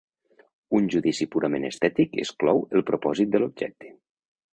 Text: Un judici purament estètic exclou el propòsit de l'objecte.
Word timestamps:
Un 0.77 0.85
judici 0.93 1.27
purament 1.35 1.67
estètic 1.69 2.17
exclou 2.23 2.63
el 2.79 2.85
propòsit 2.91 3.31
de 3.37 3.43
l'objecte. 3.45 3.93